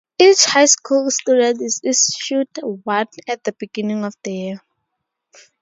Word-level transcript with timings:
Each 0.17 0.45
high 0.45 0.65
school 0.65 1.11
student 1.11 1.61
is 1.61 1.79
issued 1.83 2.47
one 2.63 3.05
at 3.27 3.43
the 3.43 3.51
beginning 3.59 4.03
of 4.03 4.15
the 4.23 4.33
year. 4.33 4.61